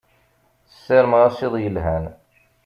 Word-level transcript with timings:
Sarmeɣ-as 0.83 1.39
iḍ 1.45 1.55
yelhan. 1.61 2.05